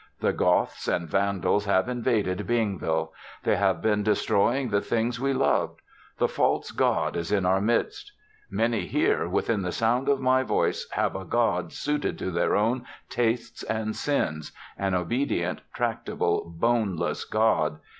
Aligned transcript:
The 0.19 0.33
Goths 0.33 0.87
and 0.87 1.07
Vandals 1.07 1.65
have 1.65 1.87
invaded 1.87 2.47
Bingville. 2.47 3.11
They 3.43 3.55
have 3.57 3.83
been 3.83 4.01
destroying 4.01 4.69
the 4.69 4.81
things 4.81 5.19
we 5.19 5.31
loved. 5.31 5.79
The 6.17 6.27
false 6.27 6.71
god 6.71 7.15
is 7.15 7.31
in 7.31 7.45
our 7.45 7.61
midst. 7.61 8.11
Many 8.49 8.87
here, 8.87 9.29
within 9.29 9.61
the 9.61 9.71
sound 9.71 10.09
of 10.09 10.19
my 10.19 10.41
voice, 10.41 10.87
have 10.93 11.15
a 11.15 11.23
god 11.23 11.71
suited 11.71 12.17
to 12.17 12.31
their 12.31 12.55
own 12.55 12.83
tastes 13.09 13.61
and 13.61 13.95
sins 13.95 14.51
an 14.75 14.95
obedient, 14.95 15.61
tractable, 15.71 16.49
boneless 16.51 17.23
god. 17.23 17.77